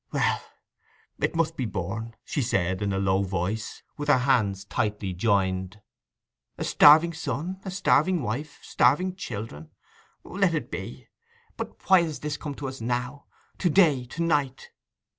'Well, 0.11 0.41
it 1.19 1.35
must 1.35 1.55
be 1.55 1.67
borne,' 1.67 2.15
she 2.25 2.41
said, 2.41 2.81
in 2.81 2.91
a 2.91 2.97
low 2.97 3.21
voice, 3.21 3.83
with 3.97 4.09
her 4.09 4.17
hands 4.17 4.65
tightly 4.65 5.13
joined. 5.13 5.79
'A 6.57 6.63
starving 6.63 7.13
son, 7.13 7.59
a 7.65 7.69
starving 7.69 8.23
wife, 8.23 8.57
starving 8.63 9.15
children! 9.15 9.69
Let 10.23 10.55
it 10.55 10.71
be. 10.71 11.07
But 11.55 11.87
why 11.87 11.99
is 11.99 12.21
this 12.21 12.35
come 12.37 12.55
to 12.55 12.67
us 12.67 12.81
now, 12.81 13.25
to 13.59 13.69
day, 13.69 14.05
to 14.05 14.23
night? 14.23 14.71